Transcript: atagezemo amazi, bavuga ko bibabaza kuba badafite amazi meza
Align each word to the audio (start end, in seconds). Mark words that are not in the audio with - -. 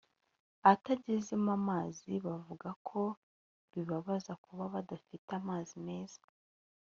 atagezemo 0.71 1.49
amazi, 1.59 2.11
bavuga 2.25 2.69
ko 2.87 3.01
bibabaza 3.71 4.31
kuba 4.43 4.63
badafite 4.73 5.29
amazi 5.39 5.75
meza 5.87 6.21